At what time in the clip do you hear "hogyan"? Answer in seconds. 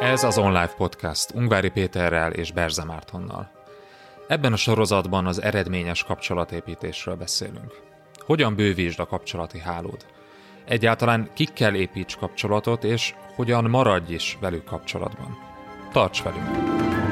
8.16-8.54, 13.34-13.64